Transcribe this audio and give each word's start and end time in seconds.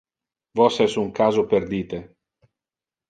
Vos 0.59 0.79
es 0.85 0.95
un 1.01 1.11
caso 1.19 1.45
perdite. 1.53 2.01